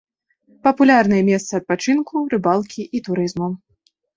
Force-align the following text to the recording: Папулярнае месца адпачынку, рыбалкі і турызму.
Папулярнае 0.67 1.19
месца 1.27 1.51
адпачынку, 1.61 2.13
рыбалкі 2.35 2.81
і 2.99 3.07
турызму. 3.11 3.49